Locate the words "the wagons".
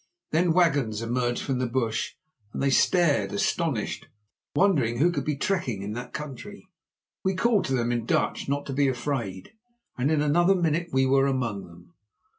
0.45-1.03